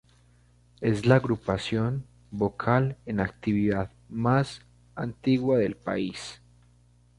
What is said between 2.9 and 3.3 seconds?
en